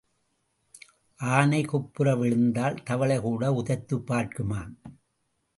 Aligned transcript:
ஆனை 1.15 1.63
குப்புற 1.63 2.15
விழுந்தால் 2.15 2.73
தவளைகூட 2.73 3.47
உதைத்துப் 3.47 4.11
பார்க்குமாம். 4.11 4.73